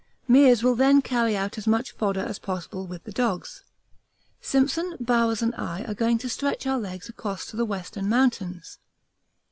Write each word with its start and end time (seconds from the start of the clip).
Meares 0.27 0.63
will 0.63 0.73
then 0.73 0.99
carry 1.03 1.37
out 1.37 1.59
as 1.59 1.67
much 1.67 1.91
fodder 1.91 2.21
as 2.21 2.39
possible 2.39 2.87
with 2.87 3.03
the 3.03 3.11
dogs. 3.11 3.61
Simpson, 4.41 4.97
Bowers, 4.99 5.43
and 5.43 5.53
I 5.53 5.83
are 5.83 5.93
going 5.93 6.17
to 6.17 6.27
stretch 6.27 6.65
our 6.65 6.79
legs 6.79 7.07
across 7.07 7.45
to 7.51 7.55
the 7.55 7.65
Western 7.65 8.09
Mountains. 8.09 8.79